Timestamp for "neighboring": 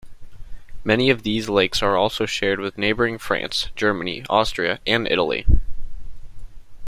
2.75-3.19